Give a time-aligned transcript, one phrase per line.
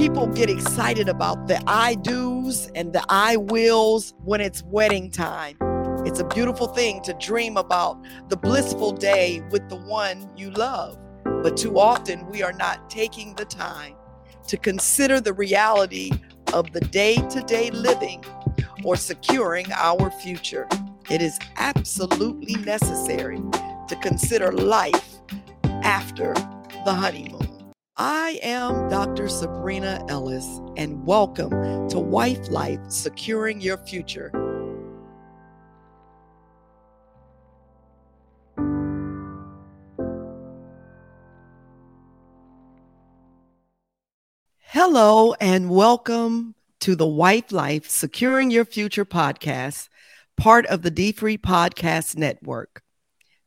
[0.00, 5.58] people get excited about the I do's and the I wills when it's wedding time.
[6.06, 10.96] It's a beautiful thing to dream about the blissful day with the one you love.
[11.42, 13.94] But too often we are not taking the time
[14.48, 16.12] to consider the reality
[16.54, 18.24] of the day to day living
[18.82, 20.66] or securing our future.
[21.10, 23.42] It is absolutely necessary
[23.88, 25.18] to consider life
[25.82, 26.32] after
[26.86, 27.49] the honeymoon.
[28.02, 29.28] I am Dr.
[29.28, 30.46] Sabrina Ellis,
[30.78, 31.50] and welcome
[31.90, 34.30] to Wife Life Securing Your Future.
[44.60, 49.90] Hello, and welcome to the Wife Life Securing Your Future podcast,
[50.38, 52.82] part of the D Free Podcast Network.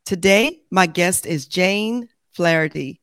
[0.06, 3.02] Today, my guest is Jane Flaherty,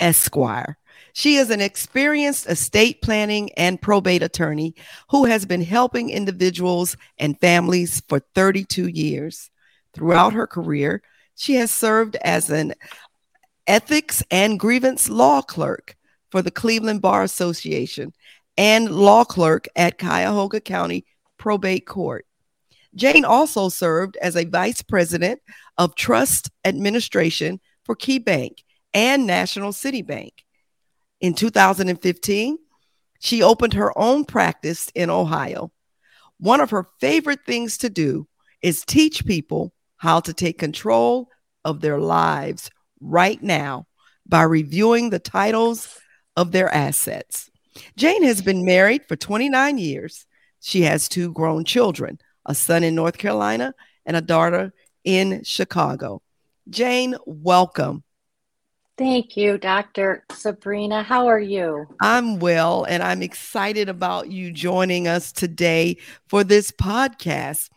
[0.00, 0.77] Esquire.
[1.18, 4.76] She is an experienced estate planning and probate attorney
[5.10, 9.50] who has been helping individuals and families for 32 years.
[9.92, 11.02] Throughout her career,
[11.34, 12.74] she has served as an
[13.66, 15.96] ethics and grievance law clerk
[16.30, 18.12] for the Cleveland Bar Association
[18.56, 21.04] and law clerk at Cuyahoga County
[21.36, 22.26] Probate Court.
[22.94, 25.40] Jane also served as a vice president
[25.78, 28.58] of trust administration for KeyBank
[28.94, 30.44] and National City Bank.
[31.20, 32.58] In 2015,
[33.20, 35.72] she opened her own practice in Ohio.
[36.38, 38.28] One of her favorite things to do
[38.62, 41.28] is teach people how to take control
[41.64, 43.86] of their lives right now
[44.26, 45.98] by reviewing the titles
[46.36, 47.50] of their assets.
[47.96, 50.26] Jane has been married for 29 years.
[50.60, 53.74] She has two grown children, a son in North Carolina
[54.06, 54.72] and a daughter
[55.04, 56.22] in Chicago.
[56.68, 58.04] Jane, welcome.
[58.98, 60.24] Thank you, Dr.
[60.32, 61.04] Sabrina.
[61.04, 61.86] How are you?
[62.02, 67.70] I'm well, and I'm excited about you joining us today for this podcast.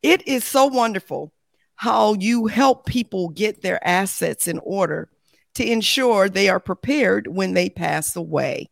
[0.00, 1.32] It is so wonderful
[1.74, 5.08] how you help people get their assets in order
[5.54, 8.70] to ensure they are prepared when they pass away.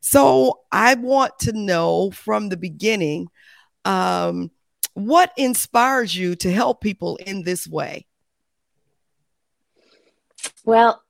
[0.00, 3.28] So, I want to know from the beginning
[3.84, 4.50] um,
[4.94, 8.06] what inspires you to help people in this way?
[10.64, 11.02] Well,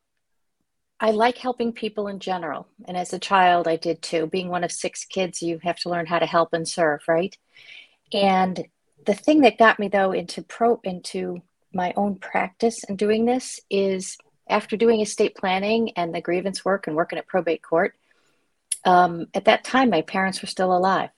[1.01, 2.67] I like helping people in general.
[2.87, 4.27] And as a child, I did too.
[4.27, 7.37] Being one of six kids, you have to learn how to help and serve, right?
[8.13, 8.67] And
[9.07, 11.43] the thing that got me though into pro into
[11.73, 14.17] my own practice and doing this is
[14.49, 17.95] after doing estate planning and the grievance work and working at probate court.
[18.85, 21.11] Um, at that time, my parents were still alive.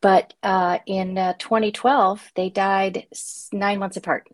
[0.00, 3.06] But uh, in uh, 2012, they died
[3.52, 4.28] nine months apart.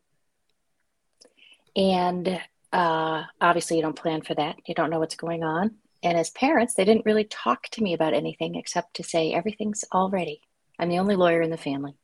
[1.76, 2.40] And
[2.72, 4.56] uh, obviously, you don't plan for that.
[4.66, 5.76] You don't know what's going on.
[6.02, 9.84] And as parents, they didn't really talk to me about anything except to say, everything's
[9.90, 10.40] all ready.
[10.78, 11.94] I'm the only lawyer in the family.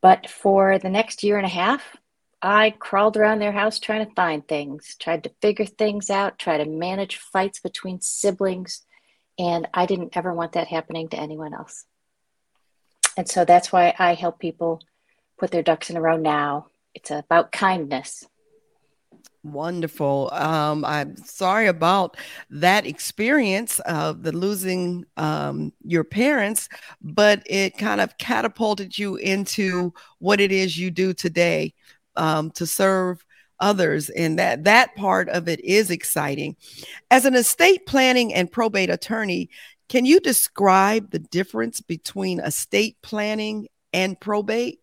[0.00, 1.96] But for the next year and a half,
[2.42, 6.58] I crawled around their house trying to find things, tried to figure things out, try
[6.58, 8.82] to manage fights between siblings.
[9.38, 11.84] And I didn't ever want that happening to anyone else.
[13.16, 14.82] And so that's why I help people
[15.38, 16.68] put their ducks in a row now.
[16.94, 18.24] It's about kindness.
[19.52, 20.28] Wonderful.
[20.32, 22.16] Um, I'm sorry about
[22.50, 26.68] that experience of the losing um, your parents,
[27.00, 31.74] but it kind of catapulted you into what it is you do today
[32.16, 33.24] um, to serve
[33.60, 36.56] others, and that that part of it is exciting.
[37.12, 39.48] As an estate planning and probate attorney,
[39.88, 44.80] can you describe the difference between estate planning and probate?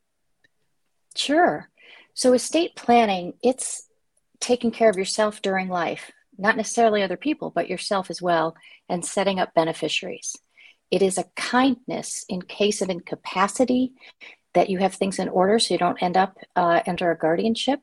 [1.18, 1.70] Sure.
[2.14, 3.90] So estate planning, it's
[4.44, 8.56] taking care of yourself during life, not necessarily other people, but yourself as well,
[8.90, 10.36] and setting up beneficiaries.
[10.92, 13.94] It is a kindness in case of incapacity
[14.54, 17.80] that you have things in order so you don't end up uh, under a guardianship.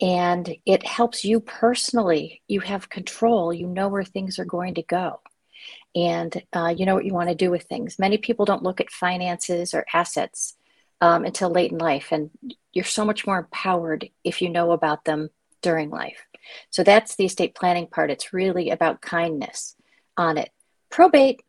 [0.00, 2.42] And it helps you personally.
[2.48, 5.20] You have control, you know where things are going to go.
[5.94, 7.98] And uh, you know what you want to do with things.
[7.98, 10.56] Many people don't look at finances or assets
[11.00, 12.08] um, until late in life.
[12.10, 12.30] And
[12.72, 15.28] you're so much more empowered if you know about them
[15.64, 16.26] during life.
[16.68, 18.10] So that's the estate planning part.
[18.10, 19.74] It's really about kindness
[20.14, 20.50] on it.
[20.90, 21.40] Probate,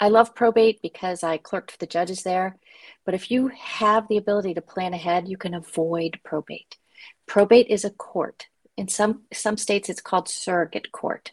[0.00, 2.56] I love probate because I clerked for the judges there.
[3.04, 6.78] But if you have the ability to plan ahead, you can avoid probate.
[7.26, 8.46] Probate is a court.
[8.78, 11.32] In some some states it's called surrogate court.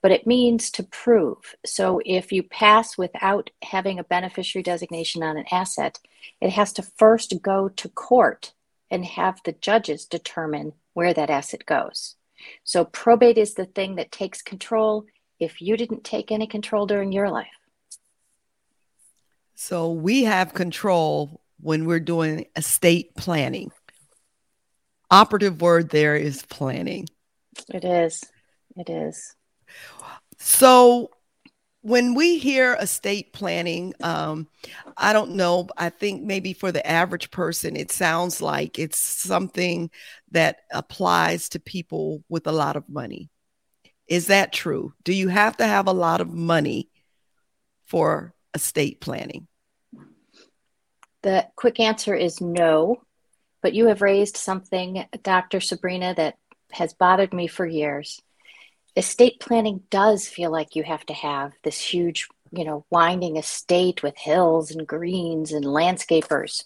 [0.00, 1.54] But it means to prove.
[1.66, 5.98] So if you pass without having a beneficiary designation on an asset,
[6.40, 8.54] it has to first go to court
[8.90, 12.16] and have the judges determine where that asset goes.
[12.64, 15.06] So probate is the thing that takes control.
[15.38, 17.48] if you didn't take any control during your life.
[19.56, 23.72] So we have control when we're doing estate planning.
[25.10, 27.08] Operative word there is planning.
[27.74, 28.22] It is.
[28.76, 29.34] It is.
[30.38, 31.10] So
[31.82, 34.48] when we hear estate planning, um,
[34.96, 35.68] I don't know.
[35.76, 39.90] I think maybe for the average person, it sounds like it's something
[40.30, 43.30] that applies to people with a lot of money.
[44.06, 44.94] Is that true?
[45.02, 46.88] Do you have to have a lot of money
[47.86, 49.48] for estate planning?
[51.22, 53.02] The quick answer is no,
[53.60, 55.60] but you have raised something, Dr.
[55.60, 56.36] Sabrina, that
[56.70, 58.20] has bothered me for years.
[58.94, 64.02] Estate planning does feel like you have to have this huge, you know, winding estate
[64.02, 66.64] with hills and greens and landscapers,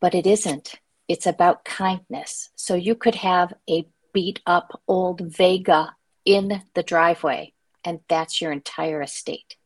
[0.00, 0.74] but it isn't.
[1.08, 2.50] It's about kindness.
[2.54, 5.94] So you could have a beat up old Vega
[6.24, 7.52] in the driveway,
[7.84, 9.56] and that's your entire estate.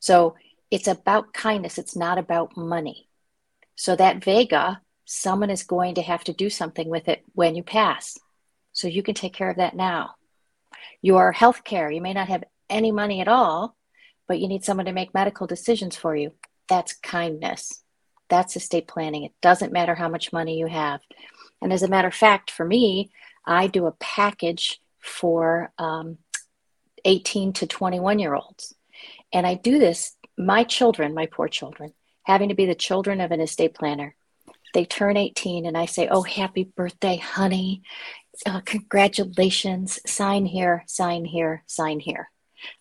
[0.00, 0.34] So
[0.70, 3.08] it's about kindness, it's not about money.
[3.76, 7.62] So that Vega, someone is going to have to do something with it when you
[7.62, 8.18] pass.
[8.72, 10.14] So you can take care of that now.
[11.02, 13.76] Your health care, you may not have any money at all,
[14.26, 16.32] but you need someone to make medical decisions for you.
[16.68, 17.82] That's kindness.
[18.28, 19.24] That's estate planning.
[19.24, 21.00] It doesn't matter how much money you have.
[21.62, 23.10] And as a matter of fact, for me,
[23.44, 26.18] I do a package for um,
[27.04, 28.74] 18 to 21 year olds.
[29.32, 31.92] And I do this my children, my poor children,
[32.22, 34.14] having to be the children of an estate planner,
[34.74, 37.82] they turn 18 and I say, Oh, happy birthday, honey.
[38.46, 40.00] Uh, congratulations.
[40.06, 42.30] Sign here, sign here, sign here.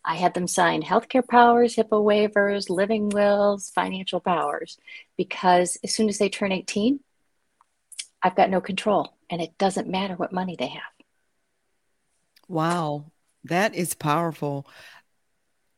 [0.03, 4.77] I had them sign healthcare powers, HIPAA waivers, living wills, financial powers,
[5.17, 6.99] because as soon as they turn 18,
[8.21, 10.81] I've got no control and it doesn't matter what money they have.
[12.47, 13.11] Wow,
[13.43, 14.67] that is powerful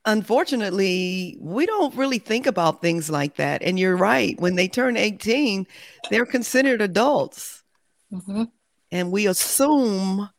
[0.09, 3.61] unfortunately, we don't really think about things like that.
[3.61, 4.39] And you're right.
[4.39, 5.67] When they turn 18,
[6.09, 7.63] they're considered adults.
[8.11, 8.43] Mm-hmm.
[8.91, 10.29] And we assume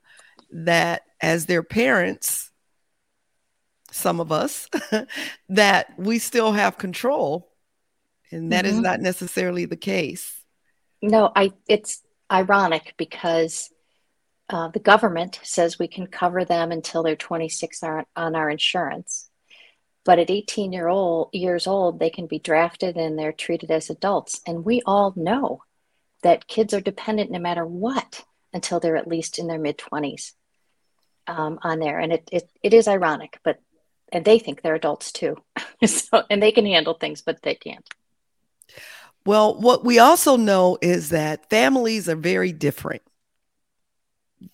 [0.51, 2.51] that as their parents,
[3.91, 4.69] some of us,
[5.49, 7.51] that we still have control.
[8.33, 8.75] And that mm-hmm.
[8.75, 10.37] is not necessarily the case.
[11.03, 13.71] No, I it's ironic because
[14.49, 19.30] uh, the government says we can cover them until they're 26 on, on our insurance
[20.05, 23.91] but at 18 year old years old they can be drafted and they're treated as
[23.91, 24.41] adults.
[24.47, 25.63] And we all know
[26.23, 30.33] that kids are dependent no matter what until they're at least in their mid 20s
[31.27, 31.99] um, on there.
[31.99, 33.61] And it, it, it is ironic but
[34.13, 35.37] and they think they're adults too.
[35.87, 37.89] So and they can handle things but they can't.
[39.25, 43.03] Well what we also know is that families are very different.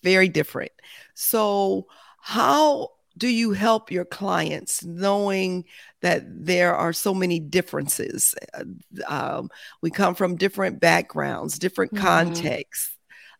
[0.03, 0.71] Very different.
[1.13, 1.87] So
[2.19, 5.65] how do you help your clients knowing
[6.01, 8.35] that there are so many differences?
[8.53, 8.63] Uh,
[9.07, 9.49] um,
[9.81, 12.05] we come from different backgrounds, different mm-hmm.
[12.05, 12.95] contexts,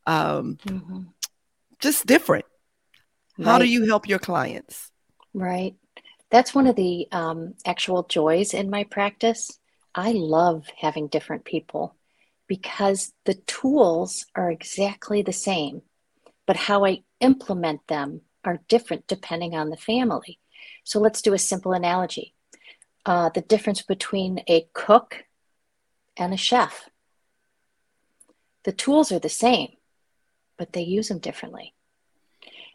[0.06, 1.02] um, mm-hmm.
[1.80, 2.46] just different.
[3.38, 3.46] Right.
[3.46, 4.92] How do you help your clients?
[5.34, 5.76] Right.
[6.32, 9.60] That's one of the um, actual joys in my practice.
[9.94, 11.96] I love having different people
[12.48, 15.82] because the tools are exactly the same,
[16.46, 20.40] but how I implement them are different depending on the family.
[20.84, 22.34] So let's do a simple analogy
[23.08, 25.24] uh, the difference between a cook
[26.18, 26.90] and a chef.
[28.66, 29.70] The tools are the same,
[30.58, 31.74] but they use them differently.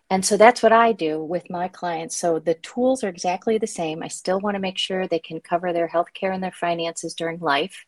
[0.08, 2.16] And so that's what I do with my clients.
[2.16, 4.02] So the tools are exactly the same.
[4.02, 7.14] I still want to make sure they can cover their health care and their finances
[7.14, 7.84] during life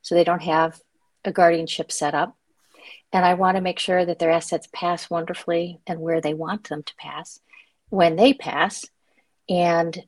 [0.00, 0.80] so they don't have
[1.24, 2.36] a guardianship set up
[3.12, 6.68] and I want to make sure that their assets pass wonderfully and where they want
[6.68, 7.40] them to pass
[7.88, 8.84] when they pass.
[9.48, 9.98] And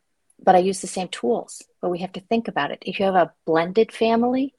[0.42, 1.62] but I use the same tools.
[1.80, 2.82] But we have to think about it.
[2.82, 4.54] If you have a blended family,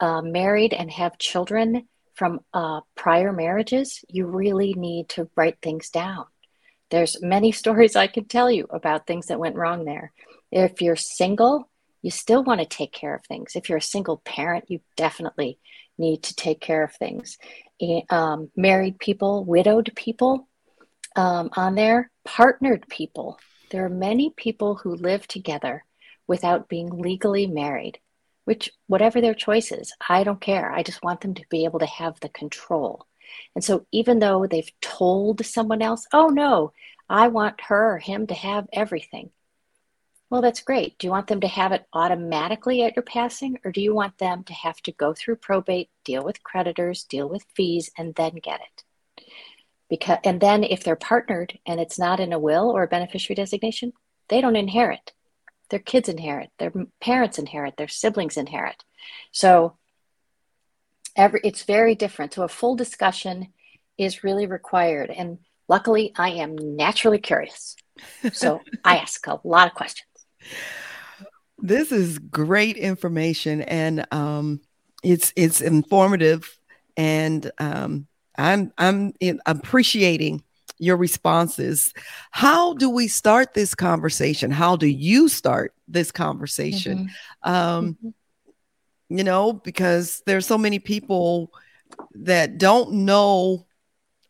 [0.00, 5.90] uh, married and have children from uh, prior marriages, you really need to write things
[5.90, 6.26] down.
[6.90, 10.12] There's many stories I can tell you about things that went wrong there.
[10.50, 11.70] If you're single,
[12.02, 13.56] you still want to take care of things.
[13.56, 15.58] If you're a single parent, you definitely
[15.98, 17.38] need to take care of things.
[18.10, 20.48] Um, married people, widowed people
[21.16, 23.38] um, on there, partnered people.
[23.70, 25.84] There are many people who live together
[26.26, 27.98] without being legally married,
[28.44, 30.70] which, whatever their choices, I don't care.
[30.70, 33.06] I just want them to be able to have the control.
[33.54, 36.72] And so, even though they've told someone else, oh no,
[37.08, 39.30] I want her or him to have everything,
[40.34, 40.98] well, that's great.
[40.98, 44.18] Do you want them to have it automatically at your passing, or do you want
[44.18, 48.34] them to have to go through probate, deal with creditors, deal with fees, and then
[48.42, 48.84] get it?
[49.88, 53.36] because and then if they're partnered and it's not in a will or a beneficiary
[53.36, 53.92] designation
[54.28, 55.12] they don't inherit.
[55.70, 58.82] Their kids inherit their parents inherit their siblings inherit.
[59.30, 59.76] So
[61.14, 62.34] every it's very different.
[62.34, 63.52] So a full discussion
[63.96, 65.38] is really required and
[65.68, 67.76] luckily i am naturally curious.
[68.32, 70.13] So i ask a lot of questions
[71.58, 74.60] this is great information and um,
[75.02, 76.58] it's it's informative
[76.96, 79.12] and um, I'm I'm
[79.46, 80.42] appreciating
[80.78, 81.92] your responses.
[82.30, 84.50] How do we start this conversation?
[84.50, 87.10] How do you start this conversation?
[87.44, 87.50] Mm-hmm.
[87.50, 88.08] Um, mm-hmm.
[89.16, 91.52] You know, because there's so many people
[92.14, 93.66] that don't know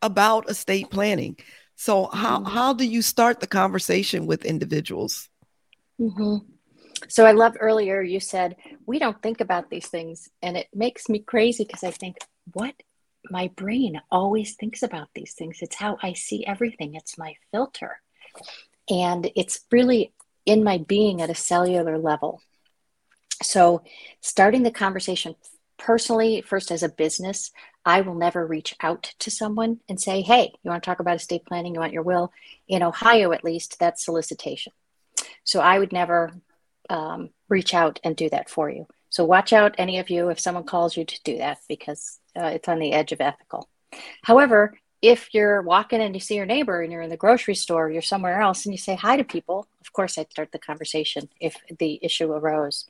[0.02, 1.36] about estate planning.
[1.76, 2.54] So how mm-hmm.
[2.54, 5.28] how do you start the conversation with individuals?
[6.00, 6.36] Mm-hmm.
[7.08, 11.08] So I love earlier you said we don't think about these things, and it makes
[11.08, 12.16] me crazy because I think
[12.52, 12.74] what
[13.30, 15.58] my brain always thinks about these things.
[15.60, 18.00] It's how I see everything, it's my filter.
[18.90, 20.12] And it's really
[20.44, 22.42] in my being at a cellular level.
[23.42, 23.82] So,
[24.20, 25.36] starting the conversation
[25.78, 27.50] personally, first as a business,
[27.84, 31.16] I will never reach out to someone and say, Hey, you want to talk about
[31.16, 31.74] estate planning?
[31.74, 32.32] You want your will?
[32.68, 34.72] In Ohio, at least, that's solicitation.
[35.44, 36.32] So, I would never
[36.90, 38.86] um, reach out and do that for you.
[39.10, 42.46] So, watch out, any of you, if someone calls you to do that, because uh,
[42.46, 43.68] it's on the edge of ethical.
[44.22, 47.90] However, if you're walking and you see your neighbor and you're in the grocery store,
[47.90, 51.28] you're somewhere else, and you say hi to people, of course, I'd start the conversation
[51.40, 52.88] if the issue arose.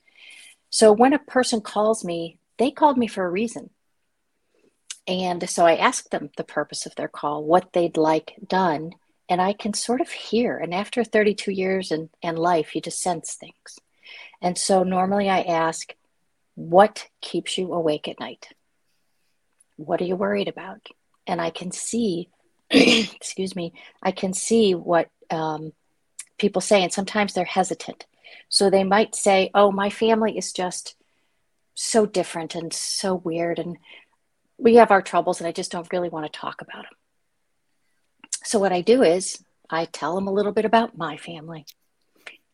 [0.69, 3.69] So when a person calls me, they called me for a reason.
[5.07, 8.93] And so I asked them the purpose of their call, what they'd like done.
[9.27, 10.57] And I can sort of hear.
[10.57, 13.79] And after 32 years in, in life, you just sense things.
[14.41, 15.95] And so normally I ask,
[16.53, 18.47] what keeps you awake at night?
[19.77, 20.87] what are you worried about?
[21.27, 22.29] And I can see,
[22.69, 25.73] excuse me, I can see what um,
[26.37, 28.05] people say, and sometimes they're hesitant.
[28.49, 30.95] So they might say, Oh, my family is just
[31.73, 33.77] so different and so weird, and
[34.57, 36.93] we have our troubles, and I just don't really want to talk about them.
[38.45, 41.65] So what I do is I tell them a little bit about my family,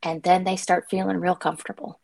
[0.02, 2.00] and then they start feeling real comfortable.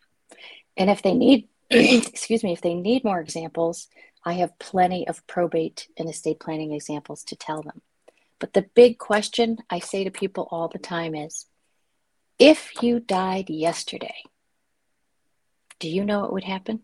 [0.76, 3.88] And if they need, excuse me, if they need more examples,
[4.26, 7.82] I have plenty of probate and estate planning examples to tell them.
[8.40, 11.46] But the big question I say to people all the time is
[12.38, 14.18] if you died yesterday,
[15.80, 16.82] do you know what would happen?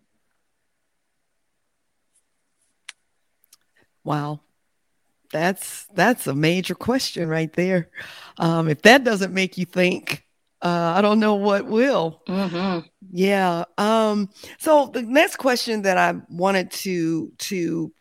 [4.06, 4.40] Wow.
[5.34, 7.90] That's that's a major question right there.
[8.38, 10.24] Um, if that doesn't make you think,
[10.62, 12.22] uh, I don't know what will.
[12.28, 12.88] Mm-hmm.
[13.12, 13.66] Yeah.
[13.78, 17.92] Um, so the next question that I wanted to to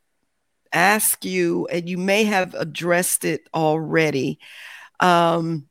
[0.72, 4.38] ask you, and you may have addressed it already.
[5.00, 5.68] Um,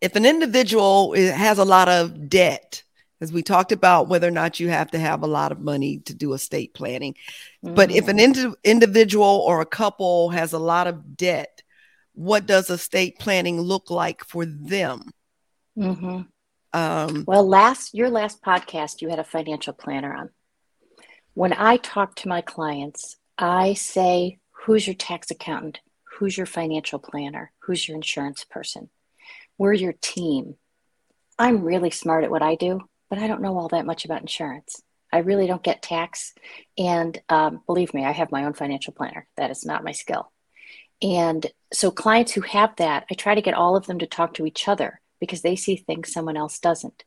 [0.00, 2.84] if an individual has a lot of debt,
[3.20, 5.98] as we talked about whether or not you have to have a lot of money
[5.98, 7.14] to do estate planning,
[7.64, 7.74] mm-hmm.
[7.74, 8.52] but if an mm-hmm.
[8.64, 11.62] individual or a couple has a lot of debt,
[12.14, 15.10] what does estate planning look like for them?
[15.76, 16.22] Mm-hmm.
[16.72, 20.30] Um, well, last your last podcast, you had a financial planner on.
[21.34, 25.80] When I talk to my clients, I say, "Who's your tax accountant?
[26.18, 27.52] Who's your financial planner?
[27.60, 28.90] Who's your insurance person?
[29.56, 30.56] We're your team."
[31.38, 32.80] I'm really smart at what I do,
[33.14, 34.82] but I don't know all that much about insurance.
[35.12, 36.34] I really don't get tax,
[36.76, 39.28] and um, believe me, I have my own financial planner.
[39.36, 40.32] That is not my skill.
[41.00, 44.34] And so, clients who have that, I try to get all of them to talk
[44.34, 47.04] to each other because they see things someone else doesn't.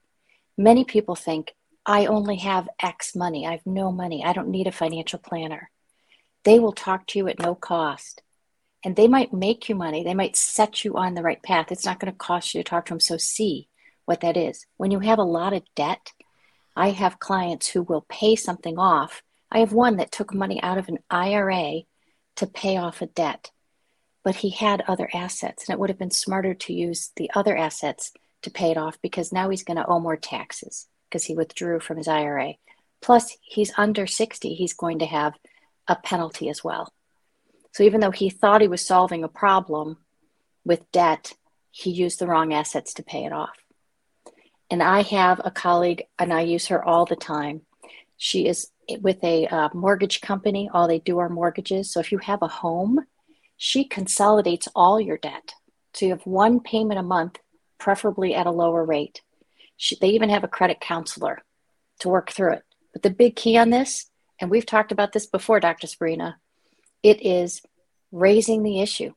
[0.58, 1.54] Many people think,
[1.86, 3.46] I only have X money.
[3.46, 4.24] I have no money.
[4.24, 5.70] I don't need a financial planner.
[6.46, 8.22] They will talk to you at no cost.
[8.82, 10.06] And they might make you money.
[10.06, 11.70] They might set you on the right path.
[11.70, 13.02] It's not going to cost you to talk to them.
[13.02, 13.68] So, see
[14.08, 14.66] what that is.
[14.78, 16.12] When you have a lot of debt,
[16.76, 19.22] I have clients who will pay something off.
[19.52, 21.82] I have one that took money out of an IRA
[22.38, 23.52] to pay off a debt
[24.28, 27.56] but he had other assets and it would have been smarter to use the other
[27.56, 28.12] assets
[28.42, 31.80] to pay it off because now he's going to owe more taxes because he withdrew
[31.80, 32.56] from his IRA.
[33.02, 35.36] Plus, he's under 60, he's going to have
[35.88, 36.92] a penalty as well.
[37.72, 39.96] So even though he thought he was solving a problem
[40.66, 41.32] with debt,
[41.72, 43.56] he used the wrong assets to pay it off.
[44.70, 47.62] And I have a colleague, and I use her all the time.
[48.18, 48.72] She is
[49.02, 50.70] with a uh, mortgage company.
[50.74, 51.92] All they do are mortgages.
[51.92, 53.06] So if you have a home,
[53.58, 55.54] she consolidates all your debt.
[55.94, 57.40] So you have one payment a month,
[57.78, 59.22] preferably at a lower rate.
[59.78, 61.44] She, they even have a credit counselor
[62.00, 62.64] to work through it.
[62.94, 64.10] But the big key on this,
[64.40, 65.88] and we've talked about this before, Dr.
[65.88, 66.40] Sabrina,
[67.04, 67.62] it is
[68.12, 69.14] raising the issue.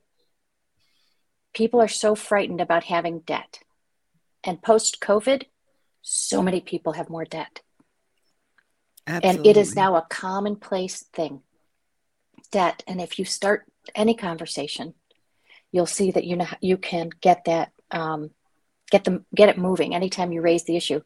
[1.54, 3.61] people are so frightened about having debt.
[4.44, 5.44] And post COVID,
[6.02, 7.61] so many people have more debt.
[9.06, 9.38] Absolutely.
[9.38, 11.42] And it is now a commonplace thing
[12.50, 12.82] debt.
[12.87, 14.94] And if you start any conversation,
[15.73, 18.30] you'll see that you know you can get that um,
[18.90, 21.00] get them get it moving anytime you raise the issue.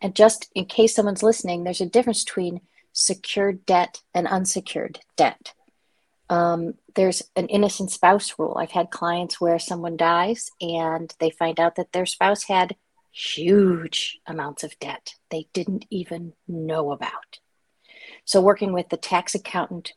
[0.00, 2.60] And just in case someone's listening, there's a difference between
[2.92, 5.52] secured debt and unsecured debt.
[6.30, 8.56] Um, there's an innocent spouse rule.
[8.58, 12.76] I've had clients where someone dies and they find out that their spouse had
[13.12, 17.38] huge amounts of debt they didn't even know about.
[18.24, 19.92] So, working with the tax accountant,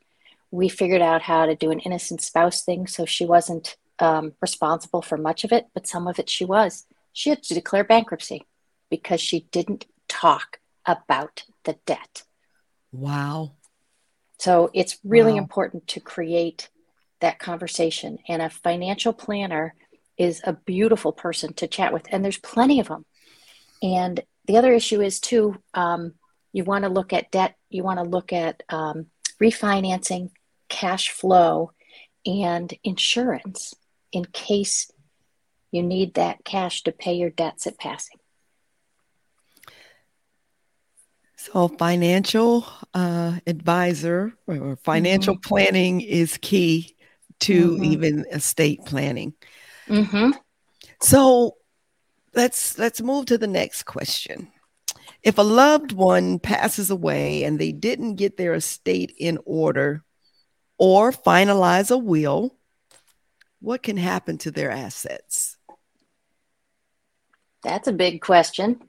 [0.51, 5.01] we figured out how to do an innocent spouse thing so she wasn't um, responsible
[5.01, 6.85] for much of it, but some of it she was.
[7.13, 8.45] She had to declare bankruptcy
[8.89, 12.23] because she didn't talk about the debt.
[12.91, 13.56] Wow.
[14.39, 15.39] So it's really wow.
[15.39, 16.69] important to create
[17.21, 18.19] that conversation.
[18.27, 19.73] And a financial planner
[20.17, 23.05] is a beautiful person to chat with, and there's plenty of them.
[23.81, 26.13] And the other issue is, too, um,
[26.53, 29.07] you want to look at debt, you want to look at um,
[29.41, 30.31] refinancing,
[30.69, 31.71] cash flow,
[32.25, 33.73] and insurance
[34.11, 34.91] in case
[35.71, 38.16] you need that cash to pay your debts at passing.
[41.53, 45.47] So, financial uh, advisor or financial mm-hmm.
[45.47, 46.95] planning is key
[47.41, 47.83] to mm-hmm.
[47.85, 49.33] even estate planning.
[49.87, 50.31] Mm-hmm.
[50.99, 51.55] So,
[52.33, 54.51] let's let's move to the next question.
[55.23, 60.03] If a loved one passes away and they didn't get their estate in order
[60.77, 62.57] or finalize a will,
[63.61, 65.57] what can happen to their assets?
[67.63, 68.81] That's a big question.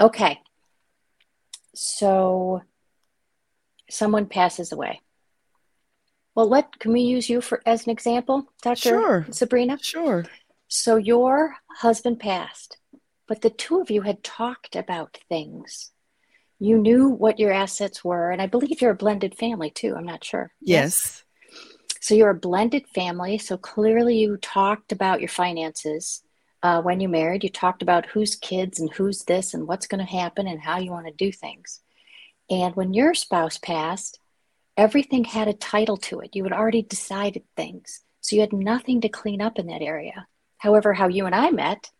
[0.00, 0.40] Okay.
[1.76, 2.62] So
[3.90, 5.02] someone passes away.
[6.34, 8.76] Well, let can we use you for as an example, Dr.
[8.76, 9.26] Sure.
[9.30, 9.78] Sabrina?
[9.80, 10.24] Sure.
[10.68, 12.78] So your husband passed,
[13.28, 15.92] but the two of you had talked about things.
[16.58, 19.94] You knew what your assets were, and I believe you're a blended family too.
[19.96, 20.52] I'm not sure.
[20.60, 21.24] Yes.
[21.50, 21.60] yes?
[22.00, 23.36] So you're a blended family.
[23.36, 26.22] So clearly you talked about your finances
[26.62, 27.44] uh, when you married.
[27.44, 30.78] You talked about whose kids and who's this and what's going to happen and how
[30.78, 31.80] you want to do things.
[32.50, 34.20] And when your spouse passed,
[34.76, 36.36] everything had a title to it.
[36.36, 38.02] You had already decided things.
[38.20, 40.26] So you had nothing to clean up in that area.
[40.58, 41.90] However, how you and I met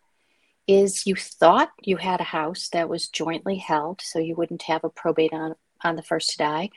[0.66, 4.82] is you thought you had a house that was jointly held, so you wouldn't have
[4.82, 6.70] a probate on, on the first to die.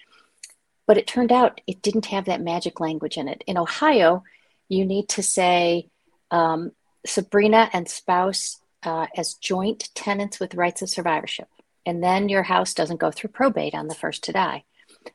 [0.85, 3.43] But it turned out it didn't have that magic language in it.
[3.47, 4.23] In Ohio,
[4.67, 5.89] you need to say
[6.31, 6.71] um,
[7.05, 11.47] Sabrina and spouse uh, as joint tenants with rights of survivorship.
[11.85, 14.63] And then your house doesn't go through probate on the first to die.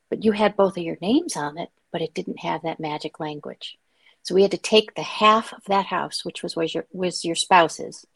[0.08, 3.20] But you had both of your names on it, but it didn't have that magic
[3.20, 3.78] language.
[4.22, 7.24] So we had to take the half of that house, which was, was your was
[7.24, 8.06] your spouse's,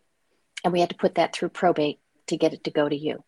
[0.64, 3.24] and we had to put that through probate to get it to go to you.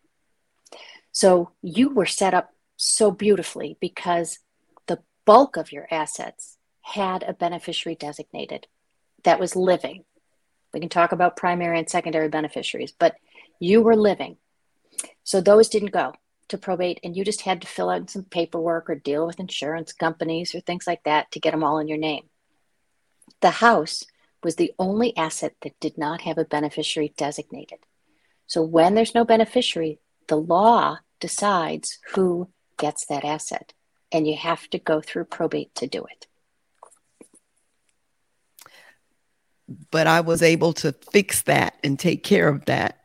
[1.11, 4.39] So you were set up so beautifully because
[4.87, 8.65] the bulk of your assets had a beneficiary designated
[9.23, 10.03] that was living
[10.73, 13.15] we can talk about primary and secondary beneficiaries, but
[13.59, 14.37] you were living.
[15.23, 16.13] So those didn't go
[16.49, 19.93] to probate, and you just had to fill out some paperwork or deal with insurance
[19.93, 22.29] companies or things like that to get them all in your name.
[23.41, 24.03] The house
[24.43, 27.79] was the only asset that did not have a beneficiary designated.
[28.47, 33.73] So when there's no beneficiary, the law decides who gets that asset,
[34.11, 36.27] and you have to go through probate to do it.
[39.91, 42.99] But I was able to fix that and take care of that.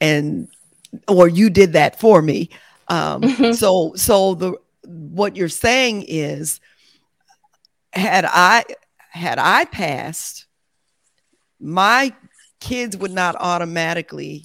[0.00, 0.48] And
[1.08, 2.50] or you did that for me.
[2.88, 3.52] Um, mm-hmm.
[3.52, 4.54] So so the
[4.84, 6.60] what you're saying is,
[7.92, 8.64] had I
[9.10, 10.46] had I passed,
[11.58, 12.14] my
[12.60, 14.44] kids would not automatically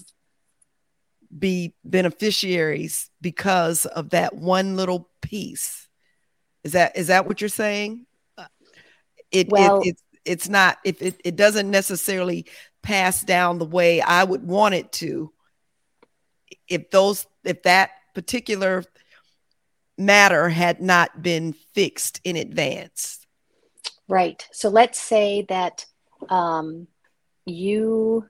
[1.38, 5.88] be beneficiaries because of that one little piece.
[6.64, 8.06] Is that is that what you're saying?
[9.32, 12.46] It, well, it, it's it's not if it, it doesn't necessarily
[12.82, 15.32] pass down the way I would want it to.
[16.68, 18.84] If those if that particular
[19.98, 23.26] matter had not been fixed in advance.
[24.08, 24.46] Right.
[24.52, 25.86] So let's say that
[26.30, 26.88] um,
[27.46, 28.28] you,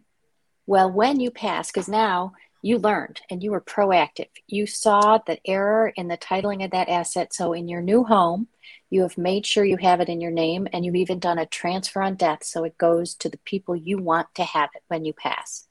[0.67, 4.29] well, when you pass, because now you learned and you were proactive.
[4.47, 7.33] You saw the error in the titling of that asset.
[7.33, 8.47] So in your new home,
[8.89, 11.45] you have made sure you have it in your name and you've even done a
[11.45, 15.05] transfer on death so it goes to the people you want to have it when
[15.05, 15.67] you pass.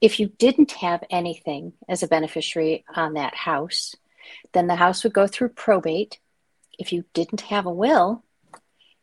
[0.00, 3.94] If you didn't have anything as a beneficiary on that house,
[4.52, 6.18] then the house would go through probate.
[6.78, 8.24] If you didn't have a will,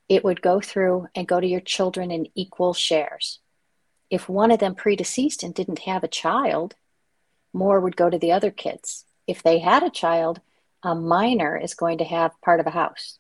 [0.10, 3.40] it would go through and go to your children in equal shares.
[4.10, 6.76] If one of them predeceased and didn't have a child,
[7.54, 9.06] more would go to the other kids.
[9.28, 10.42] If they had a child,
[10.84, 13.18] a minor is going to have part of a house.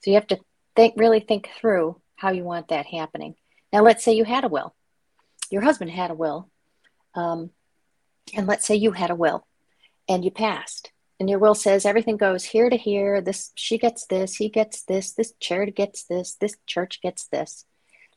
[0.00, 0.38] So you have to
[0.74, 3.34] think really think through how you want that happening.
[3.72, 4.74] Now, let's say you had a will.
[5.50, 6.50] Your husband had a will,
[7.14, 7.50] um,
[8.34, 9.46] and let's say you had a will,
[10.08, 14.06] and you passed and your will says everything goes here to here this she gets
[14.06, 17.64] this he gets this this charity gets this this church gets this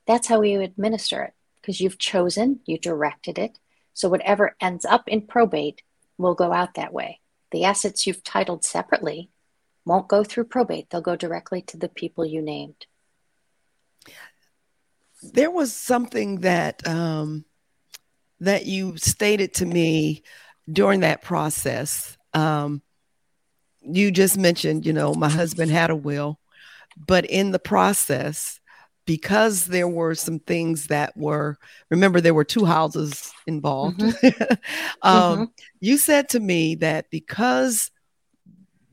[0.06, 3.58] that's how you administer it because you've chosen you directed it
[4.00, 5.82] so whatever ends up in probate
[6.18, 7.20] will go out that way.
[7.52, 9.30] The assets you've titled separately
[9.84, 10.90] won't go through probate.
[10.90, 12.86] They'll go directly to the people you named.
[15.22, 17.44] There was something that um,
[18.40, 20.24] that you stated to me
[20.72, 22.18] during that process.
[22.34, 22.82] Um,
[23.82, 26.40] you just mentioned, you know, my husband had a will,
[26.96, 28.59] but in the process,
[29.10, 31.58] because there were some things that were,
[31.90, 34.02] remember, there were two houses involved.
[34.02, 34.54] Mm-hmm.
[35.02, 35.44] um, mm-hmm.
[35.80, 37.90] You said to me that because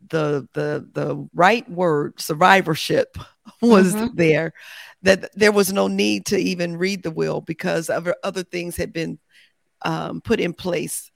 [0.08, 3.18] the the the right word survivorship
[3.60, 4.16] was mm-hmm.
[4.16, 4.54] there
[5.02, 8.94] that there was no need to even read the will because other other things had
[8.94, 9.18] been
[9.82, 11.10] um, put in place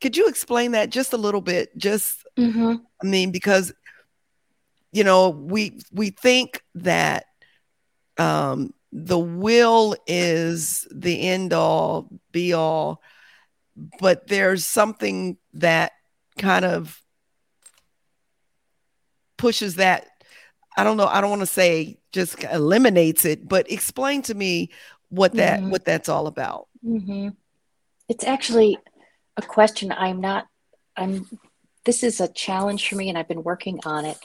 [0.00, 1.74] could you explain that just a little bit?
[1.78, 2.74] Just, mm-hmm.
[3.02, 3.72] I mean, because
[4.92, 7.24] you know, we we think that
[8.18, 13.02] um, the will is the end all, be all,
[14.00, 15.92] but there's something that
[16.38, 17.00] kind of
[19.36, 20.06] pushes that.
[20.76, 21.06] I don't know.
[21.06, 24.70] I don't want to say just eliminates it, but explain to me
[25.08, 25.70] what that mm-hmm.
[25.70, 26.68] what that's all about.
[26.84, 27.28] Mm-hmm.
[28.08, 28.78] It's actually
[29.36, 30.46] a question I'm not,
[30.96, 31.26] I'm,
[31.84, 34.16] this is a challenge for me and I've been working on it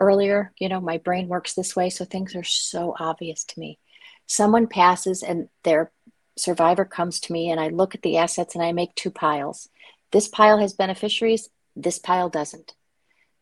[0.00, 0.52] earlier.
[0.58, 3.78] You know, my brain works this way, so things are so obvious to me.
[4.26, 5.92] Someone passes and their
[6.36, 9.68] survivor comes to me and I look at the assets and I make two piles.
[10.10, 12.74] This pile has beneficiaries, this pile doesn't.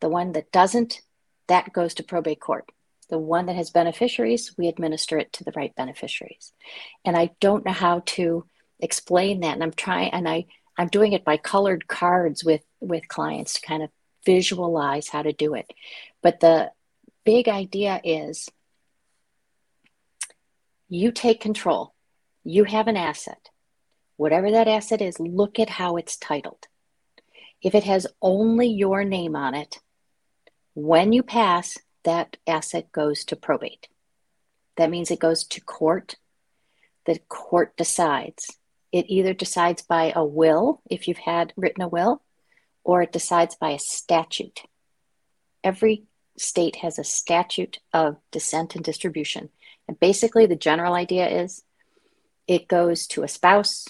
[0.01, 1.01] The one that doesn't,
[1.49, 2.71] that goes to probate court.
[3.09, 6.53] The one that has beneficiaries, we administer it to the right beneficiaries.
[7.05, 8.47] And I don't know how to
[8.81, 9.55] explain that.
[9.55, 10.47] And I'm trying, and I,
[10.79, 13.91] I'm doing it by colored cards with with clients to kind of
[14.25, 15.73] visualize how to do it.
[16.23, 16.73] But the
[17.25, 18.49] big idea is
[20.89, 21.95] you take control.
[22.45, 23.51] You have an asset.
[24.17, 26.69] Whatever that asset is, look at how it's titled.
[27.63, 29.79] If it has only your name on it,
[30.75, 33.89] when you pass, that asset goes to probate.
[34.77, 36.17] That means it goes to court.
[37.07, 38.59] The court decides
[38.93, 42.23] it either decides by a will, if you've had written a will,
[42.85, 44.63] or it decides by a statute.
[45.63, 46.05] Every
[46.37, 49.51] state has a statute of descent and distribution.
[49.87, 51.63] And basically, the general idea is
[52.47, 53.87] it goes to a spouse,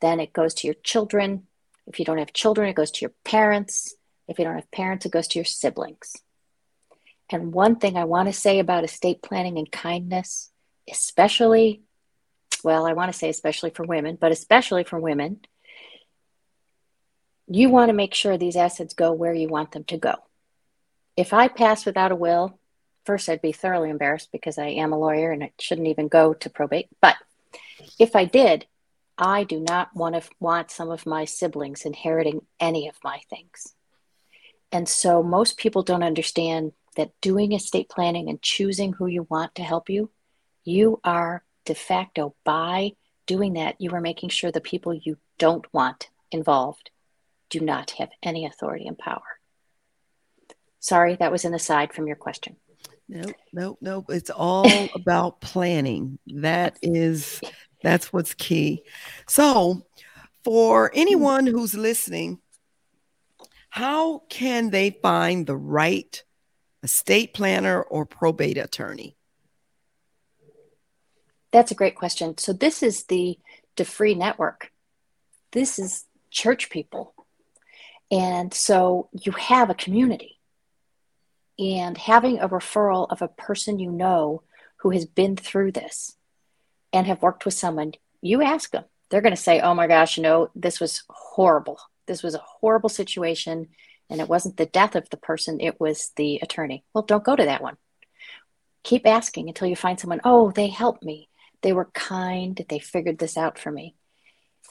[0.00, 1.46] then it goes to your children.
[1.86, 3.94] If you don't have children, it goes to your parents.
[4.28, 6.14] If you don't have parents, it goes to your siblings.
[7.30, 10.50] And one thing I want to say about estate planning and kindness,
[10.90, 11.82] especially
[12.64, 15.40] well, I want to say especially for women, but especially for women,
[17.48, 20.14] you want to make sure these assets go where you want them to go.
[21.16, 22.58] If I pass without a will,
[23.04, 26.34] first I'd be thoroughly embarrassed because I am a lawyer and it shouldn't even go
[26.34, 26.88] to probate.
[27.00, 27.16] But
[27.98, 28.66] if I did,
[29.18, 33.74] I do not want to want some of my siblings inheriting any of my things.
[34.70, 39.54] And so most people don't understand that doing estate planning and choosing who you want
[39.56, 40.10] to help you,
[40.64, 42.92] you are de facto, by
[43.26, 46.90] doing that, you are making sure the people you don't want involved
[47.52, 49.20] do not have any authority and power.
[50.80, 52.56] Sorry, that was an aside from your question.
[53.08, 54.04] No, no, no.
[54.08, 56.18] It's all about planning.
[56.28, 57.42] That is,
[57.82, 58.84] that's what's key.
[59.28, 59.86] So,
[60.44, 61.50] for anyone mm.
[61.50, 62.38] who's listening,
[63.68, 66.24] how can they find the right
[66.82, 69.14] estate planner or probate attorney?
[71.52, 72.38] That's a great question.
[72.38, 73.38] So this is the
[73.76, 74.72] dfree network.
[75.52, 77.14] This is church people.
[78.12, 80.38] And so you have a community.
[81.58, 84.42] And having a referral of a person you know
[84.76, 86.16] who has been through this
[86.92, 88.84] and have worked with someone, you ask them.
[89.10, 91.78] They're going to say, oh my gosh, you know, this was horrible.
[92.06, 93.68] This was a horrible situation.
[94.10, 96.84] And it wasn't the death of the person, it was the attorney.
[96.92, 97.78] Well, don't go to that one.
[98.82, 101.30] Keep asking until you find someone, oh, they helped me.
[101.62, 102.62] They were kind.
[102.68, 103.94] They figured this out for me.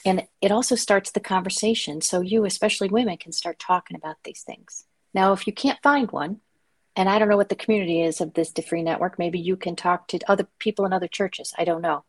[0.04, 2.00] And it also starts the conversation.
[2.00, 4.84] So you, especially women, can start talking about these things.
[5.14, 6.40] Now, if you can't find one,
[6.94, 9.18] And I don't know what the community is of this dfree network.
[9.18, 11.54] Maybe you can talk to other people in other churches.
[11.56, 12.04] I don't know.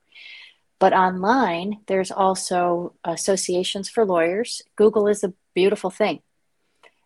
[0.79, 4.61] But online, there's also associations for lawyers.
[4.75, 6.21] Google is a beautiful thing.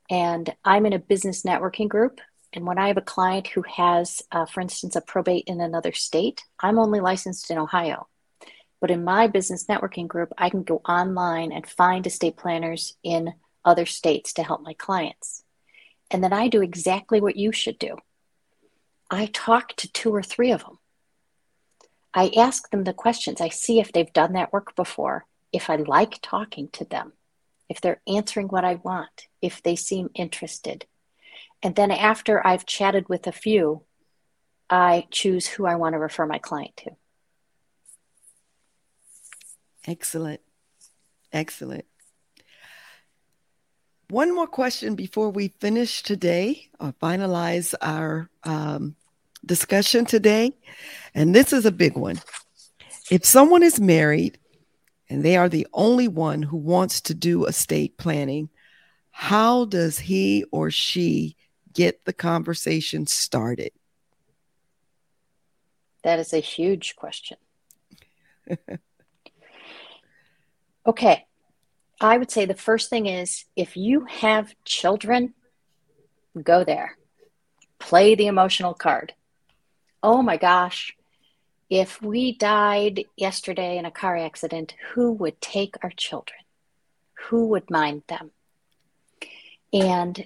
[0.10, 2.20] And I'm in a business networking group.
[2.54, 5.92] And when I have a client who has, uh, for instance, a probate in another
[5.92, 8.08] state, I'm only licensed in Ohio.
[8.80, 13.34] But in my business networking group, I can go online and find estate planners in
[13.66, 15.44] other states to help my clients.
[16.12, 17.98] And then I do exactly what you should do.
[19.10, 20.80] I talk to two or three of them.
[22.14, 23.42] I ask them the questions.
[23.42, 27.14] I see if they've done that work before, if I like talking to them,
[27.70, 30.86] if they're answering what I want, if they seem interested.
[31.62, 33.84] And then after I've chatted with a few,
[34.70, 36.92] I choose who I want to refer my client to.
[39.88, 40.42] Excellent.
[41.32, 41.86] Excellent.
[44.10, 48.96] One more question before we finish today or finalize our um,
[49.46, 50.52] discussion today.
[51.16, 52.20] And this is a big one.
[53.10, 54.38] If someone is married
[55.10, 58.50] and they are the only one who wants to do estate planning,
[59.12, 61.38] how does he or she
[61.74, 63.72] get the conversation started?
[66.04, 67.38] That is a huge question.
[70.88, 71.26] okay.
[72.00, 75.34] I would say the first thing is if you have children,
[76.42, 76.98] go there.
[77.80, 79.14] Play the emotional card.
[80.04, 80.96] Oh my gosh,
[81.70, 86.40] if we died yesterday in a car accident, who would take our children?
[87.28, 88.32] Who would mind them?
[89.74, 90.26] And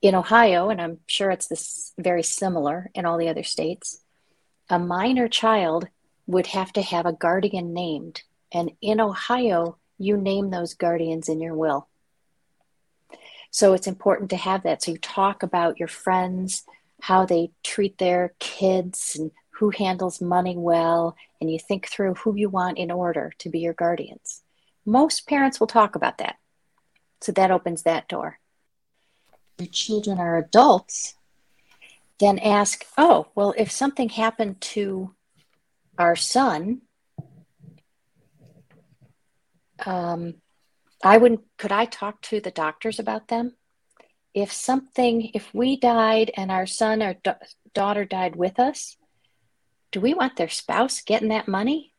[0.00, 4.02] in Ohio, and I'm sure it's this very similar in all the other states,
[4.68, 5.86] a minor child
[6.26, 8.22] would have to have a guardian named.
[8.50, 11.88] And in Ohio, you name those guardians in your will.
[13.50, 14.82] So it's important to have that.
[14.82, 16.64] So you talk about your friends,
[17.00, 22.34] how they treat their kids, and who handles money well, and you think through who
[22.34, 24.42] you want in order to be your guardians.
[24.86, 26.36] Most parents will talk about that.
[27.20, 28.38] So that opens that door.
[29.58, 31.14] Your children are adults,
[32.18, 35.14] then ask, oh, well, if something happened to
[35.98, 36.80] our son,
[39.86, 40.34] um,
[41.02, 43.56] I would could I talk to the doctors about them?
[44.34, 47.34] If something, if we died and our son or da-
[47.74, 48.96] daughter died with us,
[49.90, 51.92] do we want their spouse getting that money?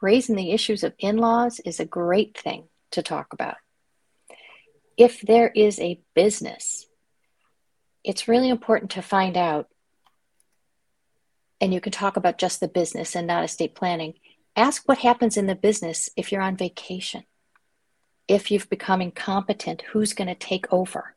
[0.00, 3.56] Raising the issues of in laws is a great thing to talk about.
[4.96, 6.86] If there is a business,
[8.04, 9.66] it's really important to find out,
[11.60, 14.14] and you can talk about just the business and not estate planning
[14.58, 17.22] Ask what happens in the business if you're on vacation.
[18.26, 21.14] If you've become incompetent, who's going to take over?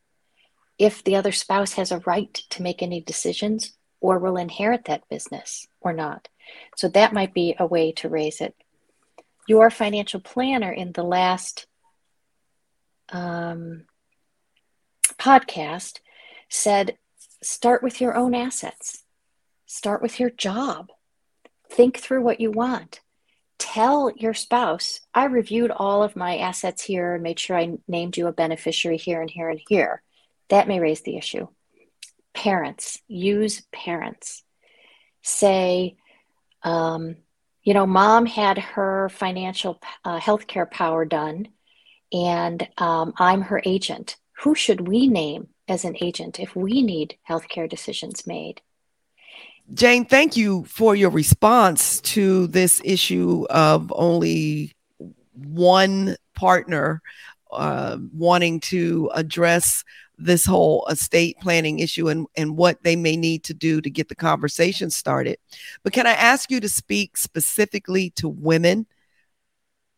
[0.78, 5.10] If the other spouse has a right to make any decisions or will inherit that
[5.10, 6.28] business or not.
[6.76, 8.56] So that might be a way to raise it.
[9.48, 11.66] Your financial planner in the last
[13.10, 13.86] um,
[15.18, 16.00] podcast
[16.48, 16.96] said
[17.42, 19.02] start with your own assets,
[19.66, 20.92] start with your job,
[21.68, 23.00] think through what you want
[23.72, 28.18] tell your spouse, I reviewed all of my assets here and made sure I named
[28.18, 30.02] you a beneficiary here and here and here.
[30.50, 31.48] That may raise the issue.
[32.34, 34.44] Parents, use parents.
[35.22, 35.96] Say,
[36.64, 37.16] um,
[37.64, 41.48] you know, mom had her financial uh, health care power done,
[42.12, 44.18] and um, I'm her agent.
[44.42, 48.62] Who should we name as an agent if we need healthcare decisions made?
[49.74, 54.74] Jane, thank you for your response to this issue of only
[55.34, 57.02] one partner
[57.52, 59.84] uh, wanting to address
[60.18, 64.08] this whole estate planning issue and, and what they may need to do to get
[64.08, 65.38] the conversation started.
[65.84, 68.86] But can I ask you to speak specifically to women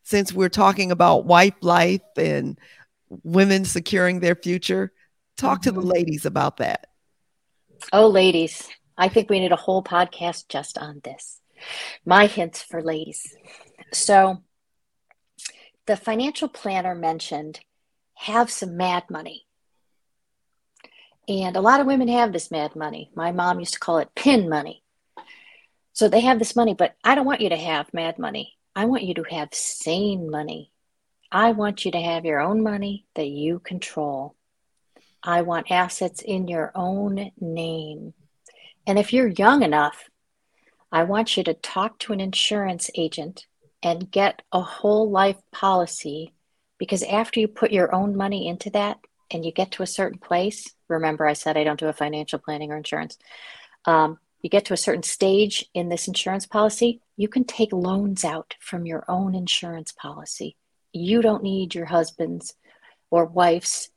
[0.03, 2.57] since we're talking about wife life and
[3.23, 4.93] women securing their future?
[5.35, 5.89] Talk to the mm-hmm.
[5.89, 6.87] ladies about that.
[7.91, 11.39] Oh, ladies, I think we need a whole podcast just on this.
[12.05, 13.35] My hints for ladies.
[13.91, 14.43] So,
[15.85, 17.59] the financial planner mentioned
[18.15, 19.45] have some mad money.
[21.27, 23.11] And a lot of women have this mad money.
[23.15, 24.83] My mom used to call it pin money.
[25.93, 28.57] So they have this money, but I don't want you to have mad money.
[28.75, 30.71] I want you to have sane money.
[31.31, 34.35] I want you to have your own money that you control.
[35.21, 38.13] I want assets in your own name.
[38.85, 40.09] And if you're young enough,
[40.91, 43.47] I want you to talk to an insurance agent
[43.81, 46.33] and get a whole life policy
[46.77, 48.97] because after you put your own money into that,
[49.33, 52.39] and you get to a certain place, remember I said I don't do a financial
[52.39, 53.17] planning or insurance.
[53.85, 58.23] Um, you get to a certain stage in this insurance policy, you can take loans
[58.23, 60.55] out from your own insurance policy.
[60.91, 62.53] You don't need your husband's
[63.09, 63.89] or wife's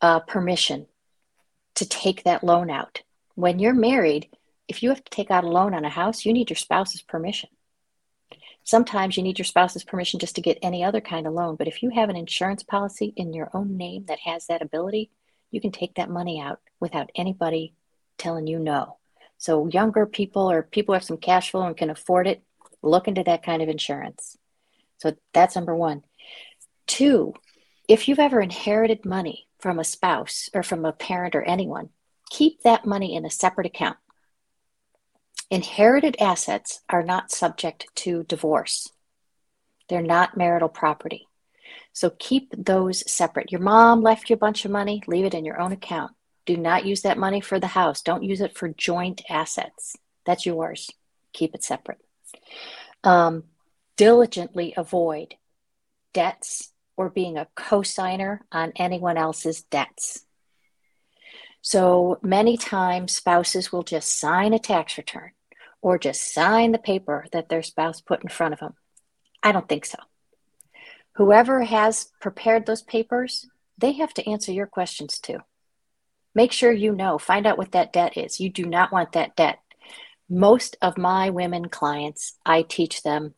[0.00, 0.86] uh, permission
[1.76, 3.02] to take that loan out.
[3.34, 4.28] When you're married,
[4.68, 7.02] if you have to take out a loan on a house, you need your spouse's
[7.02, 7.50] permission.
[8.62, 11.56] Sometimes you need your spouse's permission just to get any other kind of loan.
[11.56, 15.10] But if you have an insurance policy in your own name that has that ability,
[15.50, 17.74] you can take that money out without anybody
[18.16, 18.96] telling you no.
[19.36, 22.42] So, younger people or people who have some cash flow and can afford it,
[22.82, 24.38] look into that kind of insurance.
[24.98, 26.02] So, that's number one.
[26.86, 27.34] Two,
[27.88, 31.90] if you've ever inherited money from a spouse or from a parent or anyone,
[32.34, 33.96] keep that money in a separate account.
[35.50, 38.88] Inherited assets are not subject to divorce.
[39.88, 41.28] They're not marital property.
[41.92, 43.52] So keep those separate.
[43.52, 46.10] Your mom left you a bunch of money, leave it in your own account.
[46.44, 48.02] Do not use that money for the house.
[48.02, 49.94] Don't use it for joint assets.
[50.26, 50.90] That's yours.
[51.32, 52.00] Keep it separate.
[53.04, 53.44] Um,
[53.96, 55.36] diligently avoid
[56.12, 60.24] debts or being a cosigner on anyone else's debts.
[61.66, 65.30] So many times spouses will just sign a tax return
[65.80, 68.74] or just sign the paper that their spouse put in front of them.
[69.42, 69.96] I don't think so.
[71.14, 73.46] Whoever has prepared those papers,
[73.78, 75.38] they have to answer your questions too.
[76.34, 78.40] Make sure you know, find out what that debt is.
[78.40, 79.58] You do not want that debt.
[80.28, 83.32] Most of my women clients, I teach them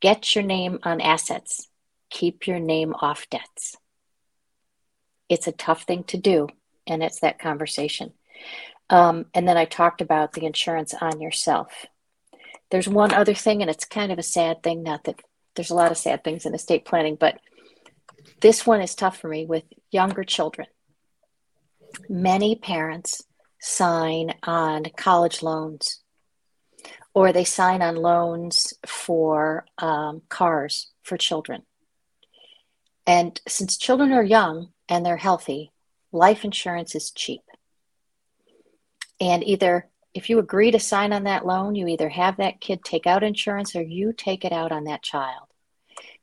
[0.00, 1.68] get your name on assets,
[2.08, 3.76] keep your name off debts.
[5.28, 6.48] It's a tough thing to do,
[6.88, 8.12] and it's that conversation.
[8.90, 11.86] Um, and then I talked about the insurance on yourself.
[12.70, 14.82] There's one other thing, and it's kind of a sad thing.
[14.82, 15.20] Not that
[15.54, 17.38] there's a lot of sad things in estate planning, but
[18.40, 20.68] this one is tough for me with younger children.
[22.08, 23.24] Many parents
[23.60, 26.00] sign on college loans
[27.14, 31.62] or they sign on loans for um, cars for children.
[33.06, 35.72] And since children are young and they're healthy,
[36.12, 37.42] life insurance is cheap.
[39.20, 42.84] And either if you agree to sign on that loan, you either have that kid
[42.84, 45.46] take out insurance or you take it out on that child.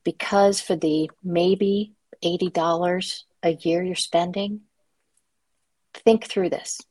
[0.03, 1.93] Because for the maybe
[2.23, 4.61] $80 a year you're spending,
[5.93, 6.81] think through this.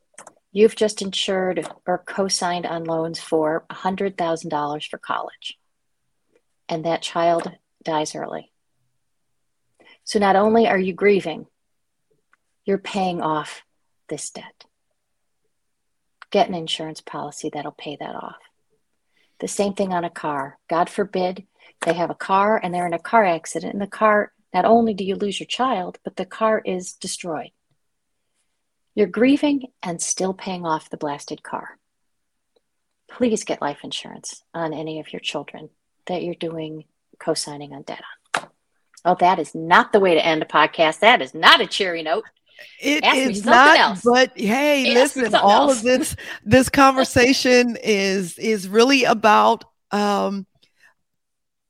[0.51, 5.57] You've just insured or co signed on loans for $100,000 for college,
[6.69, 7.51] and that child
[7.83, 8.51] dies early.
[10.05, 11.47] So not only are you grieving,
[12.65, 13.63] you're paying off
[14.09, 14.65] this debt.
[16.31, 18.37] Get an insurance policy that'll pay that off.
[19.39, 20.57] The same thing on a car.
[20.69, 21.45] God forbid
[21.85, 24.93] they have a car and they're in a car accident, and the car, not only
[24.93, 27.51] do you lose your child, but the car is destroyed.
[28.95, 31.77] You're grieving and still paying off the blasted car.
[33.09, 35.69] Please get life insurance on any of your children
[36.07, 36.85] that you're doing
[37.19, 38.49] co signing on debt on.
[39.03, 40.99] Oh, that is not the way to end a podcast.
[40.99, 42.23] That is not a cheery note.
[42.79, 44.01] It Ask is not, else.
[44.03, 45.77] but hey, Ask listen, all else.
[45.77, 50.45] of this this conversation is is really about um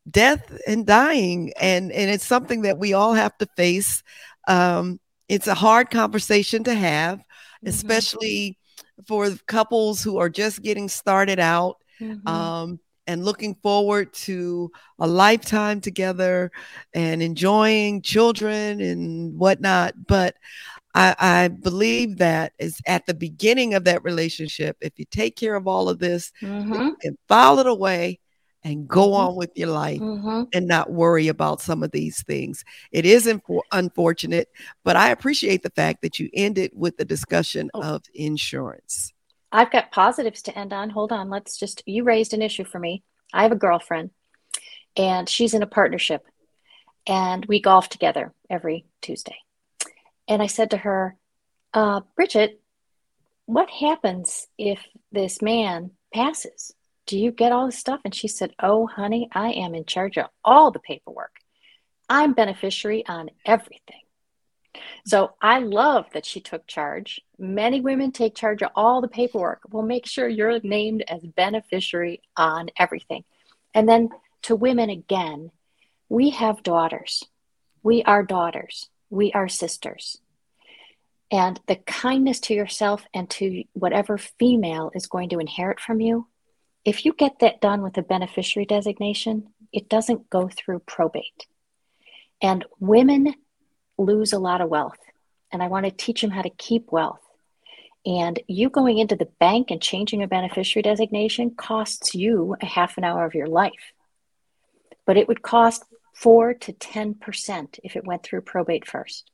[0.09, 4.03] death and dying and and it's something that we all have to face.
[4.47, 7.67] Um it's a hard conversation to have, mm-hmm.
[7.67, 8.57] especially
[9.07, 11.77] for couples who are just getting started out.
[11.99, 12.27] Mm-hmm.
[12.27, 16.51] Um and looking forward to a lifetime together
[16.93, 19.93] and enjoying children and whatnot.
[20.07, 20.35] But
[20.95, 24.77] I, I believe that is at the beginning of that relationship.
[24.79, 26.91] If you take care of all of this mm-hmm.
[27.03, 28.19] and file it away
[28.63, 29.27] and go mm-hmm.
[29.27, 30.43] on with your life mm-hmm.
[30.53, 32.63] and not worry about some of these things.
[32.91, 34.47] It is inf- unfortunate,
[34.85, 37.81] but I appreciate the fact that you ended with the discussion oh.
[37.83, 39.13] of insurance.
[39.51, 40.89] I've got positives to end on.
[40.89, 41.29] Hold on.
[41.29, 43.03] Let's just, you raised an issue for me.
[43.33, 44.11] I have a girlfriend
[44.95, 46.25] and she's in a partnership
[47.05, 49.35] and we golf together every Tuesday.
[50.27, 51.15] And I said to her,
[51.73, 52.61] uh, Bridget,
[53.45, 54.79] what happens if
[55.11, 56.73] this man passes?
[57.05, 58.01] Do you get all this stuff?
[58.03, 61.35] And she said, Oh, honey, I am in charge of all the paperwork.
[62.09, 64.01] I'm beneficiary on everything.
[65.05, 67.21] So I love that she took charge.
[67.37, 69.61] Many women take charge of all the paperwork.
[69.69, 73.23] We'll make sure you're named as beneficiary on everything.
[73.73, 74.09] And then
[74.43, 75.51] to women again,
[76.09, 77.23] we have daughters.
[77.83, 80.17] We are daughters we are sisters.
[81.31, 86.27] And the kindness to yourself and to whatever female is going to inherit from you,
[86.83, 91.47] if you get that done with a beneficiary designation, it doesn't go through probate.
[92.41, 93.33] And women
[93.97, 94.99] lose a lot of wealth
[95.51, 97.21] and I want to teach them how to keep wealth.
[98.05, 102.97] And you going into the bank and changing a beneficiary designation costs you a half
[102.97, 103.93] an hour of your life.
[105.07, 105.85] But it would cost
[106.15, 109.29] 4 to 10% if it went through probate first.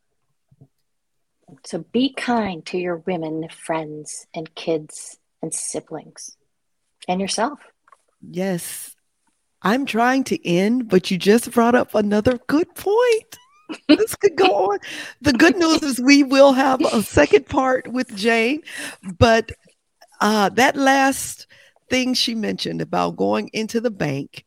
[1.65, 6.37] So be kind to your women, friends, and kids and siblings
[7.07, 7.59] and yourself.
[8.21, 8.95] Yes.
[9.61, 13.37] I'm trying to end, but you just brought up another good point.
[13.87, 14.79] this could go on.
[15.21, 18.63] The good news is we will have a second part with Jane,
[19.19, 19.51] but
[20.19, 21.47] uh, that last
[21.89, 24.45] thing she mentioned about going into the bank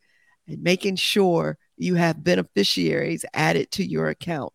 [0.48, 4.52] and making sure you have beneficiaries added to your account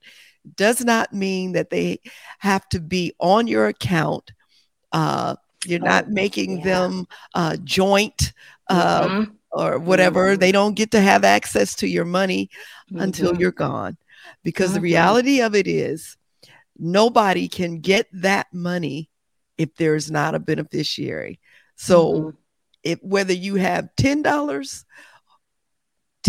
[0.56, 2.00] does not mean that they
[2.40, 4.32] have to be on your account.
[4.92, 6.64] Uh, you're not oh, making yeah.
[6.64, 8.34] them uh, joint
[8.70, 9.32] uh, mm-hmm.
[9.52, 10.32] or whatever.
[10.32, 10.40] Mm-hmm.
[10.40, 12.50] They don't get to have access to your money
[12.92, 13.02] mm-hmm.
[13.02, 13.98] until you're gone.
[14.44, 14.84] Because the mm-hmm.
[14.84, 16.18] reality of it is,
[16.78, 19.10] nobody can get that money
[19.58, 21.40] if there's not a beneficiary.
[21.76, 22.30] So, mm-hmm.
[22.84, 24.86] if whether you have ten dollars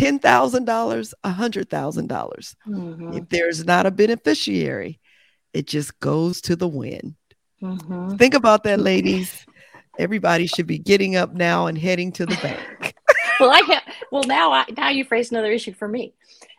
[0.00, 2.54] $10,000, $100,000.
[2.66, 3.12] Mm-hmm.
[3.12, 4.98] If there's not a beneficiary,
[5.52, 7.16] it just goes to the wind.
[7.62, 8.16] Mm-hmm.
[8.16, 9.44] Think about that, ladies.
[9.98, 12.94] Everybody should be getting up now and heading to the bank.
[13.40, 16.14] well, I have, well now I, now you phrase another issue for me.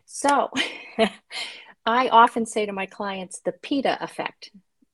[0.05, 0.49] So,
[1.85, 4.51] I often say to my clients the PITA effect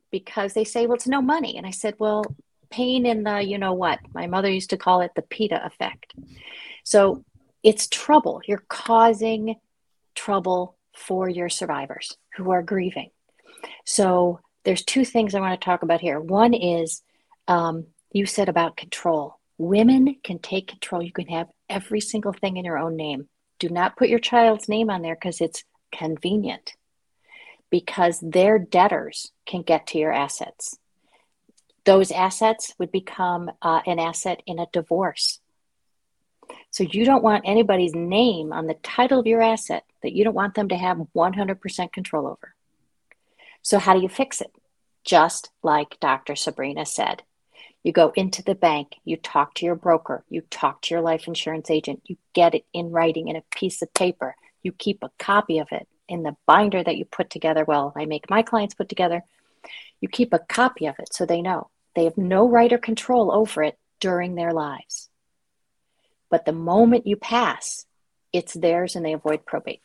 [0.09, 2.23] because they say, "Well, it's no money," and I said, "Well,
[2.69, 6.13] pain in the you know what." My mother used to call it the PITA effect.
[6.85, 7.25] So
[7.64, 8.41] it's trouble.
[8.47, 9.55] You're causing
[10.16, 13.12] trouble for your survivors who are grieving.
[13.86, 16.20] So there's two things I want to talk about here.
[16.20, 17.03] One is
[17.47, 19.39] um, you said about control.
[19.58, 21.01] Women can take control.
[21.01, 23.28] You can have every single thing in your own name.
[23.60, 26.74] Do not put your child's name on there because it's convenient,
[27.70, 30.78] because their debtors can get to your assets.
[31.86, 35.39] Those assets would become uh, an asset in a divorce.
[36.78, 40.36] So you don't want anybody's name on the title of your asset that you don't
[40.36, 42.53] want them to have 100% control over.
[43.63, 44.51] So, how do you fix it?
[45.03, 46.36] Just like Dr.
[46.36, 47.23] Sabrina said.
[47.82, 51.28] You go into the bank, you talk to your broker, you talk to your life
[51.28, 55.09] insurance agent, you get it in writing in a piece of paper, you keep a
[55.17, 57.65] copy of it in the binder that you put together.
[57.65, 59.23] Well, I make my clients put together.
[59.99, 63.32] You keep a copy of it so they know they have no right or control
[63.32, 65.09] over it during their lives.
[66.30, 67.86] But the moment you pass,
[68.34, 69.82] it's theirs and they avoid probate.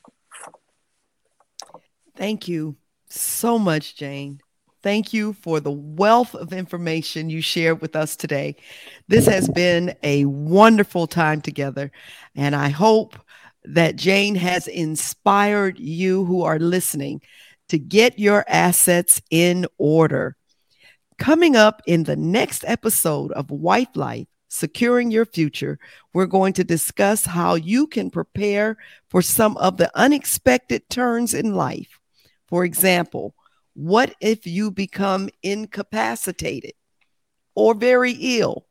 [2.17, 2.77] Thank you
[3.09, 4.41] so much, Jane.
[4.83, 8.57] Thank you for the wealth of information you shared with us today.
[9.07, 11.93] This has been a wonderful time together,
[12.35, 13.17] and I hope
[13.65, 17.23] that Jane has inspired you who are listening
[17.69, 20.37] to get your assets in order.
[21.17, 25.79] Coming up in the next episode of Wife Life, Securing Your Future,
[26.13, 28.77] we're going to discuss how you can prepare
[29.09, 31.99] for some of the unexpected turns in life.
[32.49, 33.35] For example,
[33.73, 36.75] what if you become incapacitated
[37.55, 38.67] or very ill?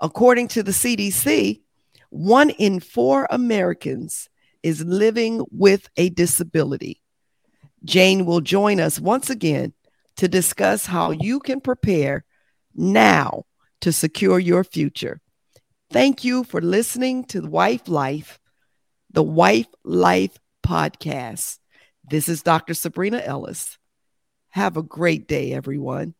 [0.00, 1.60] According to the CDC,
[2.10, 4.28] one in four Americans
[4.62, 7.02] is living with a disability.
[7.82, 9.72] Jane will join us once again
[10.18, 12.24] to discuss how you can prepare
[12.76, 13.44] now
[13.80, 15.20] to secure your future.
[15.90, 18.38] Thank you for listening to Wife Life,
[19.10, 21.58] the Wife Life podcast.
[22.08, 22.74] This is Dr.
[22.74, 23.76] Sabrina Ellis.
[24.50, 26.14] Have a great day, everyone.